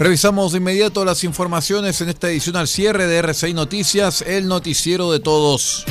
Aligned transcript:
Revisamos 0.00 0.52
de 0.52 0.58
inmediato 0.58 1.04
las 1.04 1.24
informaciones 1.24 2.00
en 2.00 2.08
esta 2.08 2.30
edición 2.30 2.56
al 2.56 2.68
cierre 2.68 3.06
de 3.06 3.18
RCI 3.18 3.52
Noticias, 3.52 4.22
el 4.22 4.48
noticiero 4.48 5.12
de 5.12 5.20
todos. 5.20 5.84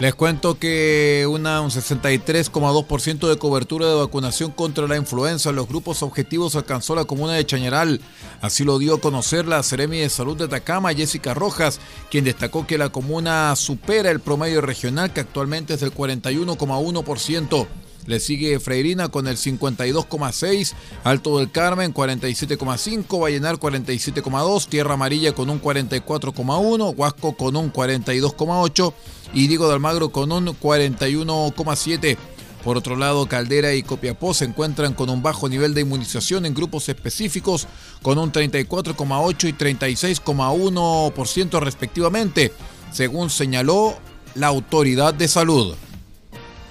Les 0.00 0.14
cuento 0.14 0.58
que 0.58 1.26
un 1.28 1.44
63,2% 1.44 3.28
de 3.28 3.36
cobertura 3.36 3.88
de 3.88 3.96
vacunación 3.96 4.52
contra 4.52 4.88
la 4.88 4.96
influenza 4.96 5.50
en 5.50 5.56
los 5.56 5.68
grupos 5.68 6.02
objetivos 6.02 6.56
alcanzó 6.56 6.94
la 6.94 7.04
comuna 7.04 7.34
de 7.34 7.44
Chañaral. 7.44 8.00
Así 8.40 8.64
lo 8.64 8.78
dio 8.78 8.94
a 8.94 9.00
conocer 9.02 9.46
la 9.46 9.62
Seremi 9.62 9.98
de 9.98 10.08
Salud 10.08 10.38
de 10.38 10.44
Atacama, 10.44 10.94
Jessica 10.94 11.34
Rojas, 11.34 11.78
quien 12.10 12.24
destacó 12.24 12.66
que 12.66 12.78
la 12.78 12.88
comuna 12.88 13.54
supera 13.54 14.10
el 14.10 14.20
promedio 14.20 14.62
regional 14.62 15.12
que 15.12 15.20
actualmente 15.20 15.74
es 15.74 15.80
del 15.80 15.92
41,1%. 15.92 17.66
Le 18.08 18.18
sigue 18.20 18.58
Freirina 18.58 19.10
con 19.10 19.28
el 19.28 19.36
52,6, 19.36 20.72
Alto 21.04 21.38
del 21.38 21.50
Carmen 21.50 21.92
47,5, 21.92 23.20
Vallenar 23.20 23.56
47,2, 23.56 24.66
Tierra 24.66 24.94
Amarilla 24.94 25.34
con 25.34 25.50
un 25.50 25.60
44,1, 25.60 26.94
Huasco 26.96 27.36
con 27.36 27.54
un 27.54 27.70
42,8 27.70 28.94
y 29.34 29.46
Diego 29.46 29.68
de 29.68 29.74
Almagro 29.74 30.08
con 30.08 30.32
un 30.32 30.46
41,7. 30.46 32.16
Por 32.64 32.78
otro 32.78 32.96
lado, 32.96 33.26
Caldera 33.26 33.74
y 33.74 33.82
Copiapó 33.82 34.32
se 34.32 34.46
encuentran 34.46 34.94
con 34.94 35.10
un 35.10 35.22
bajo 35.22 35.50
nivel 35.50 35.74
de 35.74 35.82
inmunización 35.82 36.46
en 36.46 36.54
grupos 36.54 36.88
específicos 36.88 37.66
con 38.00 38.16
un 38.16 38.32
34,8 38.32 39.50
y 39.50 39.52
36,1% 39.52 41.60
respectivamente, 41.60 42.54
según 42.90 43.28
señaló 43.28 43.98
la 44.34 44.46
autoridad 44.46 45.12
de 45.12 45.28
salud. 45.28 45.76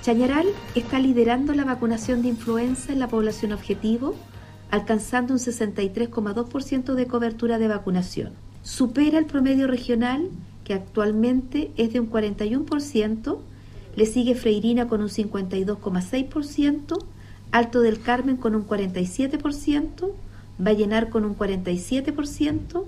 Chañaral 0.07 0.47
está 0.73 1.01
liderando 1.01 1.53
la 1.53 1.65
vacunación 1.65 2.21
de 2.21 2.29
influenza 2.29 2.93
en 2.93 2.99
la 2.99 3.09
población 3.09 3.51
objetivo, 3.51 4.15
alcanzando 4.71 5.33
un 5.33 5.39
63,2% 5.41 6.93
de 6.93 7.07
cobertura 7.07 7.57
de 7.57 7.67
vacunación. 7.67 8.31
Supera 8.63 9.19
el 9.19 9.25
promedio 9.25 9.67
regional, 9.67 10.29
que 10.63 10.73
actualmente 10.73 11.73
es 11.75 11.91
de 11.91 11.99
un 11.99 12.09
41%, 12.09 13.37
le 13.97 14.05
sigue 14.05 14.35
Freirina 14.35 14.87
con 14.87 15.01
un 15.01 15.09
52,6%, 15.09 16.97
Alto 17.51 17.81
del 17.81 17.99
Carmen 17.99 18.37
con 18.37 18.55
un 18.55 18.65
47%, 18.65 20.11
Vallenar 20.57 21.09
con 21.09 21.25
un 21.25 21.37
47%, 21.37 22.85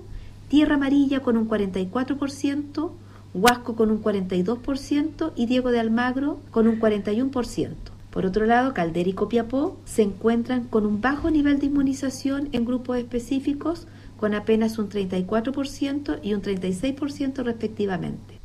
Tierra 0.48 0.76
Amarilla 0.76 1.20
con 1.20 1.36
un 1.36 1.46
44%, 1.46 2.92
Huasco 3.32 3.76
con 3.76 3.90
un 3.90 4.02
42% 4.02 5.32
y 5.36 5.46
Diego 5.46 5.70
de 5.70 5.78
Almagro 5.80 6.40
con 6.50 6.66
un 6.66 6.80
41%. 6.80 7.74
Por 8.10 8.26
otro 8.26 8.44
lado, 8.44 8.74
Caldera 8.74 9.08
y 9.08 9.12
Copiapó 9.12 9.76
se 9.84 10.02
encuentran 10.02 10.64
con 10.64 10.84
un 10.84 11.00
bajo 11.00 11.30
nivel 11.30 11.60
de 11.60 11.66
inmunización 11.66 12.48
en 12.50 12.64
grupos 12.64 12.98
específicos 12.98 13.86
con 14.16 14.34
apenas 14.34 14.78
un 14.78 14.88
34% 14.88 16.18
y 16.22 16.34
un 16.34 16.42
36% 16.42 17.44
respectivamente. 17.44 18.39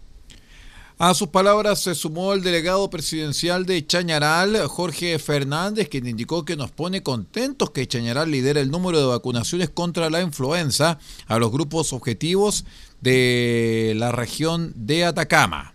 A 0.97 1.13
sus 1.13 1.27
palabras 1.27 1.81
se 1.81 1.93
sumó 1.93 2.31
el 2.31 2.41
delegado 2.41 2.89
presidencial 2.89 3.65
de 3.65 3.85
Chañaral, 3.85 4.55
Jorge 4.67 5.19
Fernández, 5.19 5.89
quien 5.89 6.07
indicó 6.07 6.45
que 6.45 6.55
nos 6.55 6.71
pone 6.71 7.03
contentos 7.03 7.71
que 7.71 7.85
Chañaral 7.85 8.31
lidera 8.31 8.61
el 8.61 8.71
número 8.71 9.01
de 9.01 9.07
vacunaciones 9.07 9.69
contra 9.69 10.09
la 10.09 10.21
influenza 10.21 10.97
a 11.27 11.37
los 11.37 11.51
grupos 11.51 11.91
objetivos 11.91 12.63
de 13.01 13.91
la 13.97 14.13
región 14.13 14.71
de 14.73 15.03
Atacama. 15.03 15.73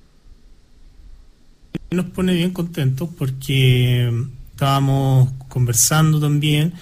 Nos 1.91 2.07
pone 2.07 2.33
bien 2.33 2.53
contentos 2.53 3.11
porque 3.19 4.11
estábamos 4.53 5.29
conversando 5.51 6.19
también 6.19 6.73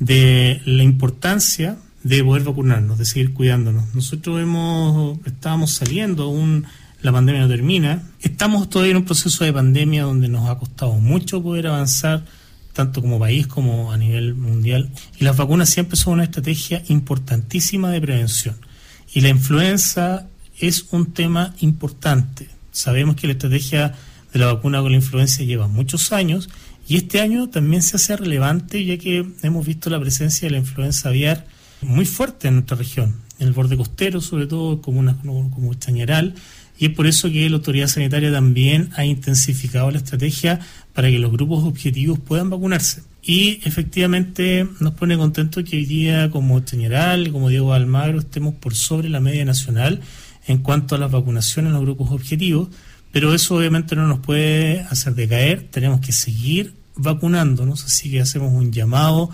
de 0.00 0.60
la 0.64 0.82
importancia 0.82 1.78
de 2.02 2.24
poder 2.24 2.42
vacunarnos, 2.42 2.98
de 2.98 3.04
seguir 3.04 3.32
cuidándonos. 3.34 3.94
Nosotros 3.94 4.40
hemos, 4.40 5.16
estábamos 5.26 5.70
saliendo 5.70 6.26
un 6.26 6.66
la 7.04 7.12
pandemia 7.12 7.42
no 7.42 7.48
termina. 7.48 8.02
Estamos 8.22 8.70
todavía 8.70 8.92
en 8.92 8.96
un 8.96 9.04
proceso 9.04 9.44
de 9.44 9.52
pandemia 9.52 10.04
donde 10.04 10.26
nos 10.26 10.48
ha 10.48 10.58
costado 10.58 10.94
mucho 10.94 11.42
poder 11.42 11.66
avanzar, 11.66 12.24
tanto 12.72 13.02
como 13.02 13.18
país 13.18 13.46
como 13.46 13.92
a 13.92 13.98
nivel 13.98 14.34
mundial. 14.34 14.88
Y 15.20 15.24
las 15.24 15.36
vacunas 15.36 15.68
siempre 15.68 15.98
son 15.98 16.14
una 16.14 16.24
estrategia 16.24 16.82
importantísima 16.88 17.90
de 17.90 18.00
prevención. 18.00 18.56
Y 19.12 19.20
la 19.20 19.28
influenza 19.28 20.28
es 20.58 20.86
un 20.92 21.12
tema 21.12 21.54
importante. 21.60 22.48
Sabemos 22.72 23.16
que 23.16 23.26
la 23.26 23.34
estrategia 23.34 23.94
de 24.32 24.38
la 24.38 24.46
vacuna 24.46 24.80
con 24.80 24.92
la 24.92 24.96
influenza 24.96 25.42
lleva 25.42 25.68
muchos 25.68 26.10
años 26.10 26.48
y 26.88 26.96
este 26.96 27.20
año 27.20 27.50
también 27.50 27.82
se 27.82 27.96
hace 27.96 28.16
relevante 28.16 28.82
ya 28.82 28.96
que 28.96 29.30
hemos 29.42 29.66
visto 29.66 29.90
la 29.90 30.00
presencia 30.00 30.48
de 30.48 30.52
la 30.52 30.58
influenza 30.58 31.10
aviar 31.10 31.46
muy 31.82 32.06
fuerte 32.06 32.48
en 32.48 32.54
nuestra 32.54 32.78
región, 32.78 33.16
en 33.38 33.48
el 33.48 33.52
borde 33.52 33.76
costero, 33.76 34.22
sobre 34.22 34.46
todo 34.46 34.80
como, 34.80 35.00
una, 35.00 35.18
como 35.20 35.74
Chañaral, 35.74 36.34
y 36.78 36.86
es 36.86 36.92
por 36.92 37.06
eso 37.06 37.30
que 37.30 37.48
la 37.48 37.56
autoridad 37.56 37.88
sanitaria 37.88 38.32
también 38.32 38.90
ha 38.96 39.04
intensificado 39.04 39.90
la 39.90 39.98
estrategia 39.98 40.60
para 40.92 41.08
que 41.08 41.18
los 41.18 41.30
grupos 41.30 41.64
objetivos 41.64 42.18
puedan 42.18 42.50
vacunarse. 42.50 43.02
Y 43.22 43.60
efectivamente 43.64 44.68
nos 44.80 44.94
pone 44.94 45.16
contento 45.16 45.64
que 45.64 45.76
hoy 45.76 45.86
día, 45.86 46.30
como 46.30 46.62
General, 46.64 47.30
como 47.32 47.48
Diego 47.48 47.72
Almagro, 47.72 48.18
estemos 48.18 48.54
por 48.54 48.74
sobre 48.74 49.08
la 49.08 49.20
media 49.20 49.44
nacional 49.44 50.00
en 50.46 50.58
cuanto 50.58 50.94
a 50.94 50.98
las 50.98 51.10
vacunaciones 51.10 51.70
en 51.70 51.74
los 51.74 51.82
grupos 51.82 52.10
objetivos, 52.10 52.68
pero 53.12 53.32
eso 53.32 53.56
obviamente 53.56 53.96
no 53.96 54.06
nos 54.06 54.18
puede 54.18 54.80
hacer 54.80 55.14
decaer, 55.14 55.68
tenemos 55.70 56.00
que 56.00 56.12
seguir 56.12 56.74
vacunándonos, 56.96 57.84
así 57.84 58.10
que 58.10 58.20
hacemos 58.20 58.52
un 58.52 58.72
llamado 58.72 59.30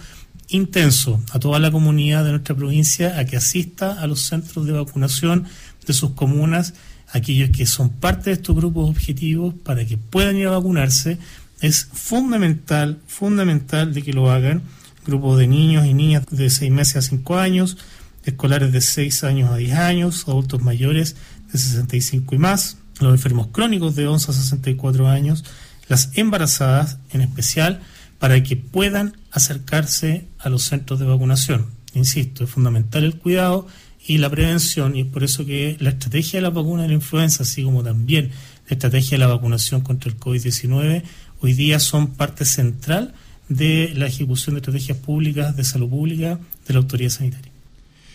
intenso 0.49 1.23
a 1.33 1.39
toda 1.39 1.59
la 1.59 1.71
comunidad 1.71 2.25
de 2.25 2.31
nuestra 2.31 2.55
provincia 2.55 3.19
a 3.19 3.25
que 3.25 3.37
asista 3.37 4.01
a 4.01 4.07
los 4.07 4.21
centros 4.21 4.67
de 4.67 4.73
vacunación 4.73 5.47
de 5.87 5.93
sus 5.93 6.11
comunas 6.11 6.75
aquellos 7.13 7.51
que 7.51 7.67
son 7.67 7.91
parte 7.91 8.31
de 8.31 8.35
estos 8.35 8.57
grupos 8.57 8.91
objetivos 8.91 9.55
para 9.65 9.85
que 9.85 9.97
puedan 9.97 10.37
ir 10.37 10.47
a 10.47 10.53
vacunarse. 10.53 11.19
Es 11.61 11.89
fundamental, 11.93 13.01
fundamental 13.07 13.93
de 13.93 14.03
que 14.03 14.13
lo 14.13 14.31
hagan. 14.31 14.63
Grupos 15.07 15.39
de 15.39 15.47
niños 15.47 15.87
y 15.87 15.95
niñas 15.95 16.27
de 16.31 16.51
6 16.51 16.71
meses 16.71 16.97
a 16.97 17.03
5 17.03 17.39
años, 17.39 17.79
escolares 18.25 18.73
de 18.73 18.81
6 18.81 19.25
años 19.25 19.51
a 19.51 19.57
10 19.57 19.73
años, 19.75 20.25
adultos 20.29 20.63
mayores 20.63 21.17
de 21.53 21.59
65 21.59 22.35
y 22.35 22.39
más, 22.39 22.77
los 23.01 23.13
enfermos 23.13 23.49
crónicos 23.49 23.97
de 23.97 24.07
11 24.07 24.31
a 24.31 24.35
64 24.35 25.09
años, 25.09 25.45
las 25.89 26.11
embarazadas 26.15 26.99
en 27.11 27.23
especial, 27.23 27.81
para 28.19 28.43
que 28.43 28.57
puedan 28.57 29.17
acercarse 29.33 30.27
a 30.39 30.51
los 30.51 30.65
centros 30.65 31.01
de 31.01 31.07
vacunación. 31.07 31.67
Insisto, 31.95 32.45
es 32.45 32.51
fundamental 32.51 33.05
el 33.05 33.17
cuidado 33.17 33.67
y 34.07 34.19
la 34.19 34.31
prevención, 34.31 34.97
y 34.97 35.03
es 35.03 35.07
por 35.07 35.25
eso 35.25 35.45
que 35.45 35.77
la 35.81 35.91
estrategia 35.91 36.39
de 36.39 36.43
la 36.43 36.51
vacuna 36.51 36.83
de 36.83 36.89
la 36.89 36.95
influenza, 36.95 37.43
así 37.43 37.63
como 37.63 37.83
también 37.83 38.31
la 38.69 38.75
estrategia 38.75 39.19
de 39.19 39.19
la 39.19 39.27
vacunación 39.27 39.83
contra 39.83 40.11
el 40.11 40.19
COVID-19, 40.19 41.03
hoy 41.41 41.53
día 41.53 41.79
son 41.79 42.09
parte 42.09 42.45
central 42.45 43.15
de 43.49 43.93
la 43.95 44.07
ejecución 44.07 44.55
de 44.55 44.61
estrategias 44.61 44.99
públicas 44.99 45.57
de 45.57 45.65
salud 45.65 45.89
pública 45.89 46.39
de 46.67 46.75
la 46.75 46.81
autoridad 46.81 47.11
sanitaria. 47.11 47.51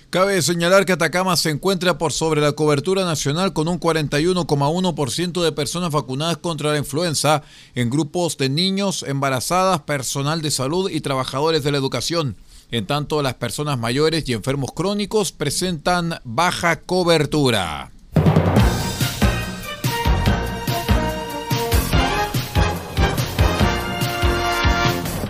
Cabe 0.10 0.42
señalar 0.42 0.86
que 0.86 0.94
Atacama 0.94 1.36
se 1.36 1.50
encuentra 1.50 1.98
por 1.98 2.14
sobre 2.14 2.40
la 2.40 2.54
cobertura 2.54 3.04
nacional 3.04 3.52
con 3.52 3.68
un 3.68 3.80
41,1% 3.82 5.44
de 5.44 5.52
personas 5.52 5.92
vacunadas 5.92 6.38
contra 6.38 6.72
la 6.72 6.78
influenza 6.78 7.44
en 7.74 7.90
grupos 7.90 8.38
de 8.38 8.48
niños, 8.48 9.04
embarazadas, 9.06 9.82
personal 9.82 10.42
de 10.42 10.52
salud 10.52 10.90
y 10.90 11.02
trabajadores 11.02 11.64
de 11.64 11.72
la 11.74 11.80
educación. 11.80 12.38
En 12.72 12.86
tanto, 12.86 13.22
las 13.22 13.36
personas 13.36 13.78
mayores 13.78 14.28
y 14.28 14.34
enfermos 14.34 14.72
crónicos 14.74 15.32
presentan 15.32 16.20
baja 16.24 16.82
cobertura. 16.82 17.92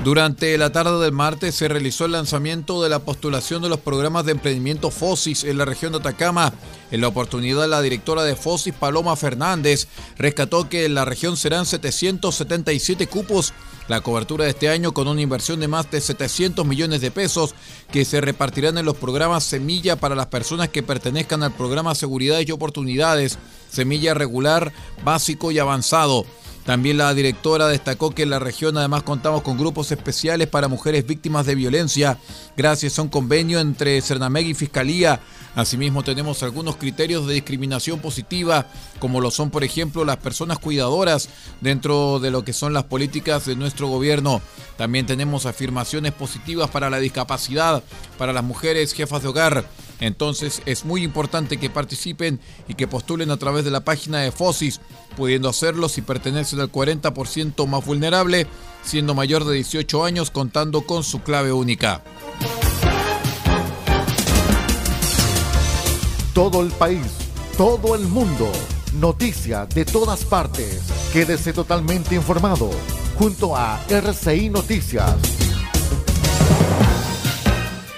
Durante 0.06 0.56
la 0.60 0.72
tarde 0.72 1.04
del 1.04 1.14
martes 1.14 1.56
se 1.56 1.68
realizó 1.68 2.06
el 2.06 2.12
lanzamiento 2.12 2.84
de 2.84 2.90
la 2.90 3.00
postulación 3.00 3.64
de 3.64 3.70
los 3.70 3.80
programas 3.80 4.24
de 4.24 4.34
emprendimiento 4.34 4.92
FOSIS 4.92 5.44
en 5.46 5.58
la 5.58 5.66
región 5.66 5.94
de 5.94 5.98
Atacama. 5.98 6.54
En 6.92 7.02
la 7.02 7.08
oportunidad, 7.08 7.68
la 7.68 7.82
directora 7.82 8.22
de 8.22 8.36
FOSIS, 8.36 8.76
Paloma 8.76 9.16
Fernández, 9.16 9.88
rescató 10.16 10.70
que 10.70 10.86
en 10.86 10.94
la 10.94 11.06
región 11.06 11.38
serán 11.38 11.66
777 11.66 13.08
cupos 13.08 13.52
la 13.88 14.02
cobertura 14.02 14.46
de 14.46 14.52
este 14.52 14.70
año 14.70 14.94
con 14.94 15.08
una 15.08 15.22
inversión 15.22 15.60
de 15.60 15.68
más 15.68 15.90
de 15.92 16.02
700 16.02 16.66
millones 16.66 17.02
de 17.02 17.12
pesos 17.12 17.56
que 17.92 18.06
se 18.06 18.22
repartirán 18.22 18.78
en 18.78 18.86
los 18.86 18.96
programas 18.96 19.44
Semilla 19.44 19.96
para 19.96 20.16
las 20.16 20.28
personas 20.28 20.70
que 20.70 20.84
pertenezcan 20.84 21.44
al 21.44 21.54
programa 21.54 21.96
Seguridades 21.96 22.48
y 22.48 22.52
Oportunidades, 22.52 23.38
Semilla 23.70 24.14
Regular, 24.14 24.72
Básico 25.04 25.52
y 25.52 25.60
Avanzado. 25.60 26.26
También 26.66 26.98
la 26.98 27.14
directora 27.14 27.68
destacó 27.68 28.10
que 28.10 28.24
en 28.24 28.32
la 28.32 28.40
región 28.40 28.76
además 28.76 29.04
contamos 29.04 29.44
con 29.44 29.56
grupos 29.56 29.92
especiales 29.92 30.48
para 30.48 30.68
mujeres 30.68 31.06
víctimas 31.06 31.46
de 31.46 31.54
violencia, 31.54 32.18
gracias 32.58 32.98
a 32.98 33.04
un 33.04 33.10
convenio 33.10 33.60
entre 33.60 34.02
Cernameg 34.02 34.48
y 34.48 34.54
Fiscalía. 34.56 35.20
Asimismo 35.54 36.04
tenemos 36.04 36.42
algunos 36.42 36.76
criterios 36.78 37.28
de 37.28 37.36
discriminación 37.36 38.00
positiva, 38.00 38.66
como 39.00 39.22
lo 39.22 39.30
son 39.30 39.52
por 39.52 39.64
ejemplo 39.64 40.04
las 40.06 40.18
personas 40.18 40.58
cuidadoras 40.58 41.30
dentro 41.62 42.20
de 42.20 42.32
lo 42.32 42.44
que 42.44 42.52
son 42.52 42.74
las 42.74 42.86
políticas 42.86 43.46
de 43.46 43.56
nuestro 43.56 43.88
gobierno. 43.88 44.42
También 44.76 45.06
tenemos 45.06 45.46
afirmaciones 45.46 46.14
positivas 46.14 46.72
para 46.72 46.90
la 46.90 46.98
discapacidad, 46.98 47.84
para 48.18 48.34
las 48.34 48.44
mujeres 48.44 48.92
jefas 48.94 49.22
de 49.22 49.28
hogar. 49.28 49.66
Entonces 50.00 50.62
es 50.66 50.86
muy 50.86 51.04
importante 51.04 51.58
que 51.58 51.70
participen 51.70 52.40
y 52.68 52.76
que 52.76 52.88
postulen 52.88 53.32
a 53.32 53.38
través 53.38 53.64
de 53.66 53.72
la 53.72 53.86
página 53.86 54.20
de 54.20 54.32
FOSIS, 54.32 54.82
pudiendo 55.16 55.50
hacerlo 55.50 55.90
si 55.90 56.02
pertenecen 56.02 56.60
al 56.60 56.72
40% 56.72 57.68
más 57.68 57.86
vulnerable, 57.86 58.48
siendo 58.84 59.14
mayor 59.14 59.46
de 59.46 59.56
18 59.56 60.04
años 60.04 60.32
contando 60.32 60.82
con 60.82 61.04
su 61.04 61.22
clave 61.22 61.52
única. 61.52 62.04
Todo 66.34 66.62
el 66.62 66.72
país, 66.72 67.06
todo 67.58 67.96
el 67.96 68.02
mundo, 68.08 68.52
noticias 68.96 69.70
de 69.70 69.86
todas 69.86 70.26
partes. 70.26 70.82
Quédese 71.14 71.54
totalmente 71.54 72.16
informado 72.16 72.70
junto 73.18 73.56
a 73.56 73.82
RCI 73.88 74.50
Noticias. 74.50 75.45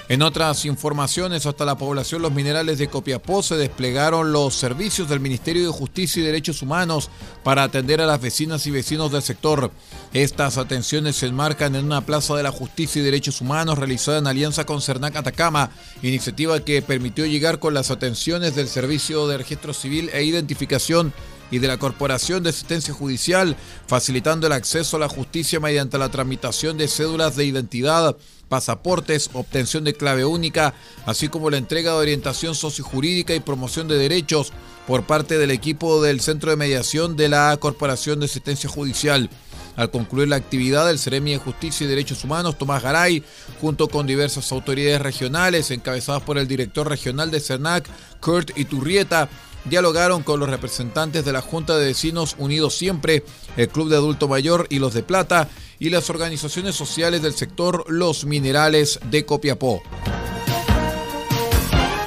En 0.08 0.22
otras 0.22 0.64
informaciones, 0.64 1.44
hasta 1.44 1.66
la 1.66 1.76
población 1.76 2.22
Los 2.22 2.32
Minerales 2.32 2.78
de 2.78 2.88
Copiapó 2.88 3.42
se 3.42 3.56
desplegaron 3.56 4.32
los 4.32 4.54
servicios 4.54 5.06
del 5.06 5.20
Ministerio 5.20 5.66
de 5.66 5.78
Justicia 5.78 6.22
y 6.22 6.24
Derechos 6.24 6.62
Humanos 6.62 7.10
para 7.44 7.62
atender 7.62 8.00
a 8.00 8.06
las 8.06 8.18
vecinas 8.18 8.66
y 8.66 8.70
vecinos 8.70 9.12
del 9.12 9.20
sector. 9.20 9.70
Estas 10.14 10.56
atenciones 10.56 11.16
se 11.16 11.26
enmarcan 11.26 11.74
en 11.76 11.84
una 11.84 12.06
plaza 12.06 12.34
de 12.36 12.42
la 12.42 12.50
Justicia 12.50 13.02
y 13.02 13.04
Derechos 13.04 13.42
Humanos 13.42 13.76
realizada 13.76 14.16
en 14.16 14.26
alianza 14.26 14.64
con 14.64 14.80
Cernac 14.80 15.14
Atacama, 15.14 15.72
iniciativa 16.02 16.60
que 16.60 16.80
permitió 16.80 17.26
llegar 17.26 17.58
con 17.58 17.74
las 17.74 17.90
atenciones 17.90 18.54
del 18.54 18.68
Servicio 18.68 19.26
de 19.26 19.36
Registro 19.36 19.74
Civil 19.74 20.08
e 20.14 20.24
Identificación 20.24 21.12
y 21.50 21.58
de 21.58 21.68
la 21.68 21.78
Corporación 21.78 22.42
de 22.42 22.50
Asistencia 22.50 22.94
Judicial, 22.94 23.56
facilitando 23.86 24.46
el 24.46 24.52
acceso 24.52 24.96
a 24.96 25.00
la 25.00 25.08
justicia 25.08 25.60
mediante 25.60 25.98
la 25.98 26.10
tramitación 26.10 26.78
de 26.78 26.88
cédulas 26.88 27.36
de 27.36 27.44
identidad 27.44 28.16
pasaportes, 28.48 29.30
obtención 29.34 29.84
de 29.84 29.94
clave 29.94 30.24
única, 30.24 30.74
así 31.06 31.28
como 31.28 31.50
la 31.50 31.58
entrega 31.58 31.92
de 31.92 31.98
orientación 31.98 32.54
sociojurídica 32.54 33.34
y 33.34 33.40
promoción 33.40 33.88
de 33.88 33.98
derechos 33.98 34.52
por 34.86 35.04
parte 35.04 35.38
del 35.38 35.50
equipo 35.50 36.02
del 36.02 36.20
Centro 36.20 36.50
de 36.50 36.56
Mediación 36.56 37.16
de 37.16 37.28
la 37.28 37.56
Corporación 37.58 38.20
de 38.20 38.26
Asistencia 38.26 38.68
Judicial. 38.70 39.28
Al 39.76 39.90
concluir 39.92 40.28
la 40.28 40.36
actividad, 40.36 40.90
el 40.90 40.98
Ceremi 40.98 41.32
de 41.32 41.38
Justicia 41.38 41.84
y 41.84 41.88
Derechos 41.88 42.24
Humanos, 42.24 42.58
Tomás 42.58 42.82
Garay, 42.82 43.22
junto 43.60 43.86
con 43.86 44.08
diversas 44.08 44.50
autoridades 44.50 45.00
regionales, 45.00 45.70
encabezadas 45.70 46.22
por 46.22 46.36
el 46.36 46.48
director 46.48 46.88
regional 46.88 47.30
de 47.30 47.38
CERNAC, 47.38 47.88
Kurt 48.20 48.58
Iturrieta, 48.58 49.28
dialogaron 49.68 50.22
con 50.22 50.40
los 50.40 50.48
representantes 50.48 51.24
de 51.24 51.32
la 51.32 51.40
Junta 51.40 51.76
de 51.76 51.86
Vecinos 51.86 52.36
Unidos 52.38 52.76
Siempre, 52.76 53.24
el 53.56 53.68
Club 53.68 53.88
de 53.88 53.96
Adulto 53.96 54.28
Mayor 54.28 54.66
y 54.70 54.78
los 54.78 54.94
de 54.94 55.02
Plata, 55.02 55.48
y 55.78 55.90
las 55.90 56.10
organizaciones 56.10 56.74
sociales 56.74 57.22
del 57.22 57.34
sector 57.34 57.84
Los 57.88 58.24
Minerales 58.24 58.98
de 59.10 59.24
Copiapó. 59.24 59.82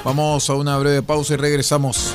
Vamos 0.04 0.50
a 0.50 0.54
una 0.54 0.76
breve 0.78 1.02
pausa 1.02 1.34
y 1.34 1.36
regresamos. 1.36 2.14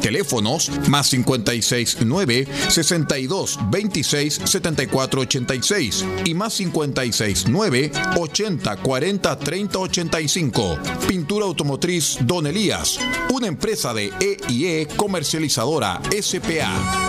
Teléfonos 0.00 0.70
más 0.88 1.10
569 1.10 2.46
62 2.68 3.58
26 3.70 4.40
74 4.44 5.20
86 5.22 6.04
y 6.24 6.34
más 6.34 6.54
56 6.54 7.46
9 7.48 7.92
80 8.16 8.76
40 8.76 9.38
30 9.38 9.78
85. 9.78 10.78
Pintura 11.06 11.46
automotriz 11.46 12.18
Don 12.22 12.46
Elías, 12.46 12.98
una 13.30 13.46
empresa 13.46 13.92
de 13.94 14.12
EIE 14.20 14.86
comercializadora 14.96 16.00
SPA. 16.20 17.08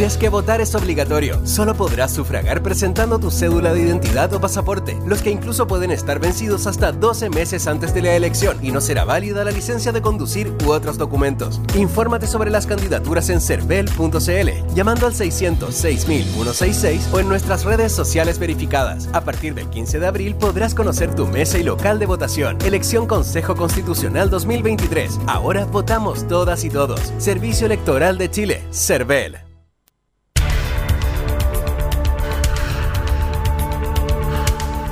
Olvides 0.00 0.16
que 0.16 0.30
votar 0.30 0.62
es 0.62 0.74
obligatorio. 0.74 1.46
Solo 1.46 1.74
podrás 1.74 2.12
sufragar 2.12 2.62
presentando 2.62 3.18
tu 3.18 3.30
cédula 3.30 3.74
de 3.74 3.82
identidad 3.82 4.32
o 4.32 4.40
pasaporte, 4.40 4.96
los 5.06 5.20
que 5.20 5.30
incluso 5.30 5.66
pueden 5.66 5.90
estar 5.90 6.18
vencidos 6.18 6.66
hasta 6.66 6.92
12 6.92 7.28
meses 7.28 7.66
antes 7.66 7.92
de 7.92 8.00
la 8.00 8.14
elección 8.14 8.56
y 8.64 8.72
no 8.72 8.80
será 8.80 9.04
válida 9.04 9.44
la 9.44 9.50
licencia 9.50 9.92
de 9.92 10.00
conducir 10.00 10.54
u 10.64 10.70
otros 10.70 10.96
documentos. 10.96 11.60
Infórmate 11.76 12.26
sobre 12.26 12.50
las 12.50 12.66
candidaturas 12.66 13.28
en 13.28 13.42
cervel.cl, 13.42 14.74
llamando 14.74 15.06
al 15.06 15.14
600 15.14 15.74
166 15.74 17.08
o 17.12 17.20
en 17.20 17.28
nuestras 17.28 17.64
redes 17.64 17.92
sociales 17.92 18.38
verificadas. 18.38 19.08
A 19.12 19.20
partir 19.20 19.54
del 19.54 19.68
15 19.68 20.00
de 20.00 20.06
abril 20.06 20.34
podrás 20.34 20.74
conocer 20.74 21.14
tu 21.14 21.26
mesa 21.26 21.58
y 21.58 21.62
local 21.62 21.98
de 21.98 22.06
votación. 22.06 22.56
Elección 22.64 23.06
Consejo 23.06 23.54
Constitucional 23.54 24.30
2023. 24.30 25.20
Ahora 25.26 25.66
votamos 25.66 26.26
todas 26.26 26.64
y 26.64 26.70
todos. 26.70 27.12
Servicio 27.18 27.66
Electoral 27.66 28.16
de 28.16 28.30
Chile. 28.30 28.62
CERVEL. 28.70 29.49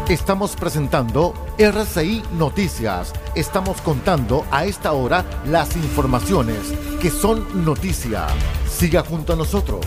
Estamos 0.09 0.57
presentando 0.57 1.35
RCI 1.59 2.23
Noticias. 2.33 3.13
Estamos 3.35 3.83
contando 3.83 4.47
a 4.51 4.65
esta 4.65 4.93
hora 4.93 5.23
las 5.45 5.77
informaciones 5.77 6.57
que 6.99 7.11
son 7.11 7.63
noticia. 7.63 8.27
Siga 8.67 9.03
junto 9.03 9.35
a 9.35 9.37
nosotros. 9.37 9.85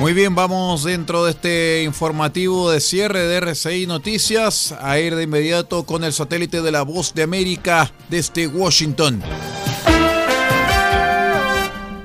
Muy 0.00 0.14
bien, 0.14 0.34
vamos 0.34 0.82
dentro 0.82 1.24
de 1.24 1.30
este 1.30 1.82
informativo 1.84 2.72
de 2.72 2.80
cierre 2.80 3.20
de 3.20 3.36
RCI 3.36 3.86
Noticias 3.86 4.74
a 4.80 4.98
ir 4.98 5.14
de 5.14 5.22
inmediato 5.22 5.84
con 5.84 6.02
el 6.02 6.12
satélite 6.12 6.60
de 6.60 6.72
la 6.72 6.82
Voz 6.82 7.14
de 7.14 7.22
América 7.22 7.92
desde 8.10 8.48
Washington. 8.48 9.22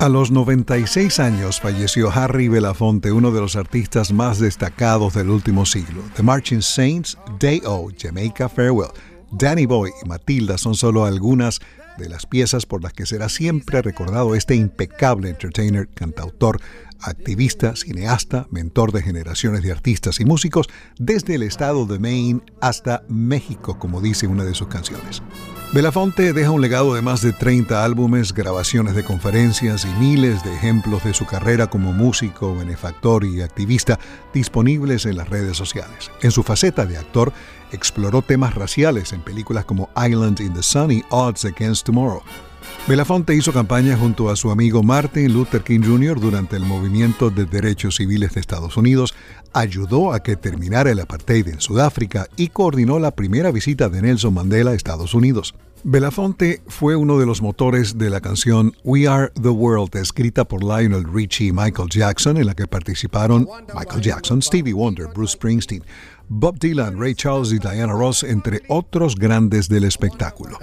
A 0.00 0.08
los 0.08 0.30
96 0.30 1.18
años 1.18 1.60
falleció 1.60 2.08
Harry 2.12 2.46
Belafonte, 2.46 3.10
uno 3.10 3.32
de 3.32 3.40
los 3.40 3.56
artistas 3.56 4.12
más 4.12 4.38
destacados 4.38 5.14
del 5.14 5.28
último 5.28 5.66
siglo. 5.66 6.02
The 6.14 6.22
Marching 6.22 6.62
Saints, 6.62 7.18
Day-O, 7.40 7.90
Jamaica 7.98 8.48
Farewell, 8.48 8.92
Danny 9.32 9.66
Boy 9.66 9.90
y 10.00 10.08
Matilda 10.08 10.56
son 10.56 10.76
solo 10.76 11.04
algunas 11.04 11.58
de 11.98 12.08
las 12.08 12.26
piezas 12.26 12.64
por 12.64 12.80
las 12.80 12.92
que 12.92 13.06
será 13.06 13.28
siempre 13.28 13.82
recordado 13.82 14.36
este 14.36 14.54
impecable 14.54 15.30
entertainer, 15.30 15.88
cantautor, 15.88 16.60
activista, 17.00 17.74
cineasta, 17.74 18.46
mentor 18.52 18.92
de 18.92 19.02
generaciones 19.02 19.64
de 19.64 19.72
artistas 19.72 20.20
y 20.20 20.24
músicos 20.24 20.68
desde 21.00 21.34
el 21.34 21.42
estado 21.42 21.86
de 21.86 21.98
Maine 21.98 22.42
hasta 22.60 23.02
México, 23.08 23.80
como 23.80 24.00
dice 24.00 24.28
una 24.28 24.44
de 24.44 24.54
sus 24.54 24.68
canciones. 24.68 25.22
Belafonte 25.70 26.32
deja 26.32 26.50
un 26.50 26.62
legado 26.62 26.94
de 26.94 27.02
más 27.02 27.20
de 27.20 27.34
30 27.34 27.84
álbumes, 27.84 28.32
grabaciones 28.32 28.94
de 28.94 29.04
conferencias 29.04 29.84
y 29.84 29.88
miles 30.00 30.42
de 30.42 30.54
ejemplos 30.54 31.04
de 31.04 31.12
su 31.12 31.26
carrera 31.26 31.66
como 31.66 31.92
músico, 31.92 32.56
benefactor 32.56 33.22
y 33.26 33.42
activista 33.42 33.98
disponibles 34.32 35.04
en 35.04 35.18
las 35.18 35.28
redes 35.28 35.58
sociales. 35.58 36.10
En 36.22 36.30
su 36.30 36.42
faceta 36.42 36.86
de 36.86 36.96
actor, 36.96 37.34
exploró 37.70 38.22
temas 38.22 38.54
raciales 38.54 39.12
en 39.12 39.20
películas 39.20 39.66
como 39.66 39.90
Island 39.94 40.40
in 40.40 40.54
the 40.54 40.62
Sun 40.62 40.90
y 40.90 41.04
Odds 41.10 41.44
Against 41.44 41.84
Tomorrow. 41.84 42.22
Belafonte 42.86 43.34
hizo 43.34 43.52
campaña 43.52 43.96
junto 43.98 44.30
a 44.30 44.36
su 44.36 44.50
amigo 44.50 44.82
Martin 44.82 45.32
Luther 45.32 45.62
King 45.62 45.82
Jr. 45.84 46.18
durante 46.18 46.56
el 46.56 46.64
movimiento 46.64 47.28
de 47.28 47.44
derechos 47.44 47.96
civiles 47.96 48.32
de 48.32 48.40
Estados 48.40 48.78
Unidos, 48.78 49.14
ayudó 49.52 50.12
a 50.12 50.22
que 50.22 50.36
terminara 50.36 50.90
el 50.90 51.00
apartheid 51.00 51.48
en 51.48 51.60
Sudáfrica 51.60 52.28
y 52.36 52.48
coordinó 52.48 52.98
la 52.98 53.10
primera 53.10 53.50
visita 53.50 53.88
de 53.88 54.00
Nelson 54.00 54.32
Mandela 54.32 54.70
a 54.70 54.74
Estados 54.74 55.12
Unidos. 55.12 55.54
Belafonte 55.84 56.60
fue 56.66 56.96
uno 56.96 57.18
de 57.18 57.26
los 57.26 57.40
motores 57.40 57.98
de 57.98 58.10
la 58.10 58.20
canción 58.20 58.74
We 58.82 59.06
Are 59.06 59.30
the 59.40 59.48
World, 59.48 59.94
escrita 59.96 60.44
por 60.44 60.62
Lionel 60.62 61.04
Richie 61.04 61.48
y 61.48 61.52
Michael 61.52 61.88
Jackson, 61.88 62.36
en 62.36 62.46
la 62.46 62.54
que 62.54 62.66
participaron 62.66 63.46
Michael 63.74 64.02
Jackson, 64.02 64.42
Stevie 64.42 64.72
Wonder, 64.72 65.06
Bruce 65.14 65.34
Springsteen. 65.34 65.84
Bob 66.30 66.58
Dylan, 66.58 67.00
Ray 67.00 67.14
Charles 67.14 67.52
y 67.52 67.58
Diana 67.58 67.92
Ross, 67.92 68.22
entre 68.22 68.60
otros 68.68 69.16
grandes 69.16 69.68
del 69.68 69.84
espectáculo. 69.84 70.58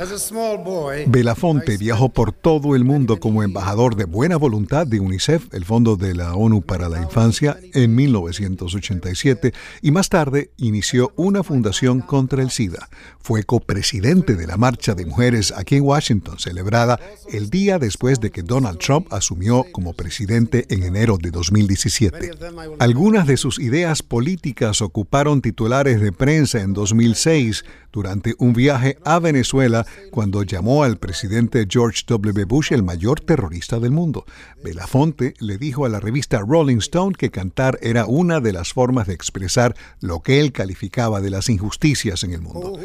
Belafonte 1.08 1.78
viajó 1.78 2.10
por 2.10 2.32
todo 2.32 2.76
el 2.76 2.84
mundo 2.84 3.20
como 3.20 3.42
embajador 3.42 3.96
de 3.96 4.06
buena 4.06 4.38
voluntad 4.38 4.86
de 4.86 5.00
UNICEF, 5.00 5.52
el 5.54 5.66
Fondo 5.66 5.96
de 5.96 6.14
la 6.14 6.36
ONU 6.36 6.62
para 6.62 6.88
la 6.88 7.02
Infancia, 7.02 7.58
en 7.74 7.96
1987 7.96 9.54
y 9.82 9.92
más 9.92 10.10
tarde 10.10 10.52
inició 10.58 11.14
una 11.16 11.44
fundación 11.44 12.02
contra 12.02 12.44
el 12.44 12.52
SIDA. 12.52 12.88
Fue 13.20 13.44
copresidente 13.44 14.36
de 14.36 14.46
la 14.46 14.58
Marcha 14.58 14.94
de 14.94 15.08
Mujeres 15.08 15.52
aquí 15.52 15.78
en 15.78 15.84
Washington, 15.84 16.38
celebrada 16.38 17.00
el 17.32 17.50
día 17.50 17.80
después 17.80 18.20
de 18.20 18.30
que 18.30 18.44
Donald 18.44 18.78
Trump 18.78 19.12
asumió 19.12 19.66
como 19.72 19.94
presidente 19.94 20.68
en 20.70 20.84
enero 20.84 21.18
de 21.18 21.32
2017. 21.32 22.32
Algunas 22.78 23.26
de 23.26 23.38
sus 23.38 23.60
ideas 23.60 24.04
políticas 24.04 24.84
ocuparon 24.84 25.42
titulares 25.42 25.55
de 26.02 26.12
prensa 26.12 26.60
en 26.62 26.74
2006 26.74 27.66
durante 27.96 28.36
un 28.40 28.52
viaje 28.52 28.98
a 29.06 29.20
Venezuela 29.20 29.86
cuando 30.12 30.44
llamó 30.44 30.84
al 30.84 30.98
presidente 30.98 31.66
George 31.68 32.04
W. 32.06 32.44
Bush 32.44 32.74
el 32.74 32.84
mayor 32.84 33.22
terrorista 33.22 33.80
del 33.80 33.92
mundo. 33.92 34.26
Belafonte 34.62 35.34
le 35.40 35.58
dijo 35.58 35.86
a 35.86 35.90
la 35.90 36.02
revista 36.02 36.40
Rolling 36.40 36.80
Stone 36.80 37.16
que 37.18 37.32
cantar 37.32 37.80
era 37.82 38.06
una 38.06 38.42
de 38.42 38.52
las 38.52 38.74
formas 38.74 39.08
de 39.08 39.14
expresar 39.14 39.76
lo 40.02 40.20
que 40.20 40.42
él 40.42 40.52
calificaba 40.52 41.22
de 41.22 41.30
las 41.30 41.48
injusticias 41.50 42.26
en 42.26 42.34
el 42.34 42.42
mundo. 42.42 42.78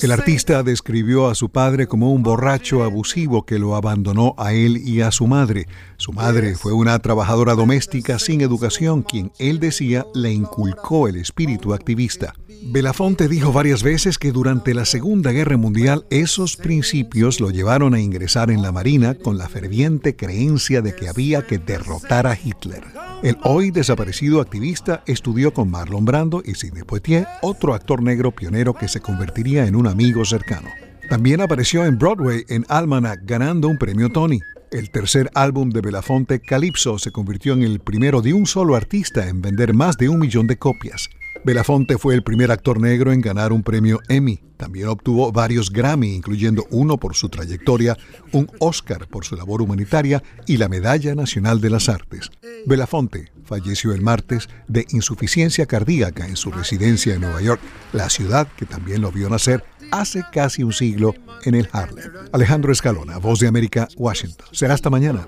El 0.00 0.12
artista 0.12 0.62
describió 0.62 1.28
a 1.28 1.34
su 1.34 1.50
padre 1.50 1.86
como 1.86 2.12
un 2.12 2.22
borracho 2.22 2.82
abusivo 2.84 3.44
que 3.44 3.58
lo 3.58 3.76
abandonó 3.76 4.34
a 4.38 4.54
él 4.54 4.78
y 4.78 5.02
a 5.02 5.10
su 5.10 5.26
madre. 5.26 5.68
Su 5.98 6.12
madre 6.12 6.54
fue 6.54 6.72
una 6.72 6.98
trabajadora 7.00 7.54
doméstica 7.54 8.18
sin 8.18 8.40
educación 8.40 9.02
quien 9.02 9.30
él 9.38 9.60
decía 9.60 10.06
le 10.14 10.32
inculcó 10.32 11.06
el 11.06 11.16
espíritu 11.16 11.74
activista. 11.74 12.34
Belafonte 12.62 13.28
dijo 13.28 13.52
varias 13.52 13.82
veces 13.82 14.18
que 14.18 14.32
durante 14.38 14.72
la 14.72 14.84
Segunda 14.84 15.32
Guerra 15.32 15.56
Mundial 15.56 16.04
esos 16.10 16.56
principios 16.56 17.40
lo 17.40 17.50
llevaron 17.50 17.92
a 17.92 18.00
ingresar 18.00 18.52
en 18.52 18.62
la 18.62 18.70
Marina 18.70 19.14
con 19.14 19.36
la 19.36 19.48
ferviente 19.48 20.14
creencia 20.14 20.80
de 20.80 20.94
que 20.94 21.08
había 21.08 21.44
que 21.44 21.58
derrotar 21.58 22.28
a 22.28 22.38
Hitler. 22.40 22.84
El 23.24 23.36
hoy 23.42 23.72
desaparecido 23.72 24.40
activista 24.40 25.02
estudió 25.06 25.52
con 25.52 25.72
Marlon 25.72 26.04
Brando 26.04 26.40
y 26.44 26.54
Sidney 26.54 26.84
Poitier, 26.84 27.26
otro 27.42 27.74
actor 27.74 28.00
negro 28.00 28.30
pionero 28.30 28.74
que 28.74 28.86
se 28.86 29.00
convertiría 29.00 29.66
en 29.66 29.74
un 29.74 29.88
amigo 29.88 30.24
cercano. 30.24 30.68
También 31.10 31.40
apareció 31.40 31.84
en 31.84 31.98
Broadway 31.98 32.44
en 32.48 32.64
Almanac 32.68 33.22
ganando 33.24 33.66
un 33.66 33.76
premio 33.76 34.08
Tony. 34.08 34.38
El 34.70 34.90
tercer 34.90 35.32
álbum 35.34 35.70
de 35.70 35.80
Belafonte, 35.80 36.38
Calypso, 36.38 37.00
se 37.00 37.10
convirtió 37.10 37.54
en 37.54 37.62
el 37.62 37.80
primero 37.80 38.22
de 38.22 38.34
un 38.34 38.46
solo 38.46 38.76
artista 38.76 39.26
en 39.28 39.42
vender 39.42 39.74
más 39.74 39.98
de 39.98 40.08
un 40.08 40.20
millón 40.20 40.46
de 40.46 40.58
copias. 40.58 41.10
Belafonte 41.44 41.98
fue 41.98 42.14
el 42.14 42.22
primer 42.22 42.50
actor 42.50 42.80
negro 42.80 43.12
en 43.12 43.20
ganar 43.20 43.52
un 43.52 43.62
premio 43.62 44.00
Emmy. 44.08 44.40
También 44.56 44.88
obtuvo 44.88 45.30
varios 45.30 45.70
Grammy, 45.70 46.14
incluyendo 46.14 46.66
uno 46.70 46.98
por 46.98 47.14
su 47.14 47.28
trayectoria, 47.28 47.96
un 48.32 48.50
Oscar 48.58 49.06
por 49.06 49.24
su 49.24 49.36
labor 49.36 49.62
humanitaria 49.62 50.22
y 50.46 50.56
la 50.56 50.68
Medalla 50.68 51.14
Nacional 51.14 51.60
de 51.60 51.70
las 51.70 51.88
Artes. 51.88 52.30
Belafonte 52.66 53.30
falleció 53.44 53.92
el 53.92 54.02
martes 54.02 54.48
de 54.66 54.84
insuficiencia 54.90 55.66
cardíaca 55.66 56.26
en 56.26 56.36
su 56.36 56.50
residencia 56.50 57.14
en 57.14 57.20
Nueva 57.20 57.40
York, 57.40 57.60
la 57.92 58.10
ciudad 58.10 58.48
que 58.56 58.66
también 58.66 59.00
lo 59.00 59.12
vio 59.12 59.30
nacer 59.30 59.64
hace 59.90 60.24
casi 60.32 60.62
un 60.62 60.72
siglo 60.72 61.14
en 61.44 61.54
el 61.54 61.68
Harlem. 61.72 62.10
Alejandro 62.32 62.72
Escalona, 62.72 63.18
Voz 63.18 63.40
de 63.40 63.48
América, 63.48 63.88
Washington. 63.96 64.48
Será 64.52 64.74
hasta 64.74 64.90
mañana. 64.90 65.26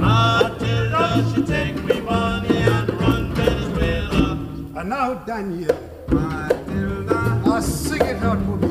She 0.00 1.42
me 1.86 2.00
money 2.00 2.56
and 2.56 2.90
Venezuela. 3.34 4.84
Now, 4.84 5.14
Daniel. 5.26 5.76
Matilda. 6.08 7.42
I 7.46 7.60
sing 7.60 8.00
it 8.00 8.22
out 8.22 8.38
for 8.44 8.56
me. 8.56 8.69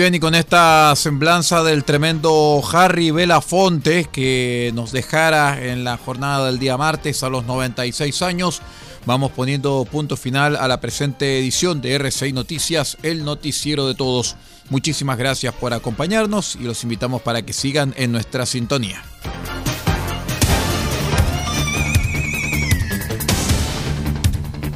Bien, 0.00 0.14
y 0.14 0.20
con 0.20 0.34
esta 0.34 0.96
semblanza 0.96 1.62
del 1.62 1.84
tremendo 1.84 2.62
Harry 2.72 3.10
Belafonte 3.10 4.06
que 4.06 4.72
nos 4.74 4.92
dejara 4.92 5.62
en 5.62 5.84
la 5.84 5.98
jornada 5.98 6.46
del 6.46 6.58
día 6.58 6.78
martes 6.78 7.22
a 7.22 7.28
los 7.28 7.44
96 7.44 8.22
años, 8.22 8.62
vamos 9.04 9.30
poniendo 9.32 9.84
punto 9.84 10.16
final 10.16 10.56
a 10.56 10.68
la 10.68 10.80
presente 10.80 11.38
edición 11.38 11.82
de 11.82 11.96
RCI 11.96 12.32
Noticias, 12.32 12.96
el 13.02 13.26
noticiero 13.26 13.86
de 13.86 13.94
todos. 13.94 14.36
Muchísimas 14.70 15.18
gracias 15.18 15.52
por 15.52 15.74
acompañarnos 15.74 16.56
y 16.56 16.62
los 16.64 16.82
invitamos 16.82 17.20
para 17.20 17.42
que 17.42 17.52
sigan 17.52 17.92
en 17.98 18.10
nuestra 18.10 18.46
sintonía. 18.46 19.04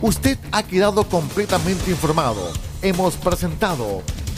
Usted 0.02 0.36
ha 0.52 0.62
quedado 0.62 1.08
completamente 1.08 1.90
informado. 1.90 2.52
Hemos 2.82 3.14
presentado 3.14 4.02